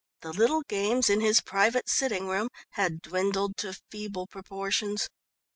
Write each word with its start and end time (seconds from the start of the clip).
The 0.21 0.33
little 0.33 0.63
games 0.67 1.11
in 1.11 1.21
his 1.21 1.41
private 1.41 1.87
sitting 1.87 2.27
room 2.27 2.47
had 2.71 3.03
dwindled 3.03 3.55
to 3.57 3.77
feeble 3.91 4.25
proportions. 4.25 5.07